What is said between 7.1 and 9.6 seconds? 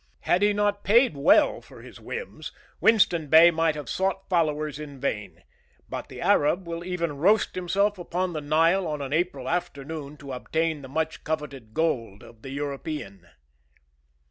roast himself upon the Nile on an April